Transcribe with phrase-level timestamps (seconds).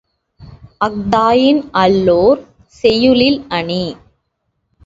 [0.81, 2.39] அஃதாயின், அல்லோர்
[2.83, 3.83] செய்யுளில் அணி